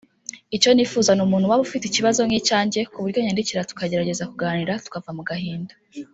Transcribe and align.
Icyo 0.55 0.69
nifuza 0.73 1.11
ni 1.13 1.21
umuntu 1.25 1.49
waba 1.49 1.63
afite 1.67 1.85
ikibazo 1.87 2.21
nk'icyanjye 2.23 2.79
ku 2.91 2.97
buryo 3.01 3.17
yanyandikira 3.19 3.67
tukagerageza 3.69 4.29
kuganira 4.31 4.73
tukava 4.85 5.11
mu 5.19 5.23
gahinda 5.29 5.73